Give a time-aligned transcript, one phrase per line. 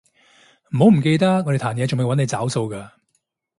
[0.73, 2.89] 唔好唔記得我哋壇野仲未搵你找數㗎